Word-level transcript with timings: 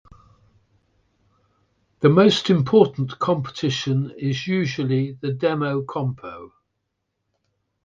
The 1.99 2.09
most 2.09 2.49
important 2.49 3.19
competition 3.19 4.09
is 4.17 4.47
usually 4.47 5.11
the 5.21 5.31
demo 5.31 5.83
compo. 5.83 6.53